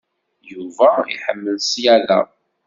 Yuba 0.51 0.89
iḥemmel 1.13 1.57
ṣyada. 1.71 2.21